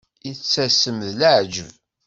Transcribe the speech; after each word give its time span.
Yettasem 0.27 0.97
d 1.07 1.09
leɛǧeb. 1.19 1.69